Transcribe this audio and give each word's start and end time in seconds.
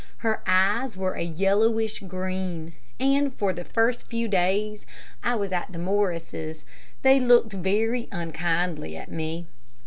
Her 0.25 0.41
eyes 0.47 0.97
were 0.97 1.13
a 1.13 1.21
yellowish 1.21 1.99
green, 1.99 2.73
and 2.99 3.31
for 3.31 3.53
the 3.53 3.63
first 3.63 4.07
few 4.07 4.27
days 4.27 4.83
I 5.23 5.35
was 5.35 5.51
at 5.51 5.71
the 5.71 5.77
Morrises' 5.77 6.65
they 7.03 7.19
looked 7.19 7.53
very 7.53 8.07
unkindly 8.11 8.97
at 8.97 9.11
me. 9.11 9.45